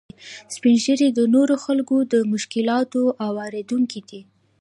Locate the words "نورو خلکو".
1.35-1.95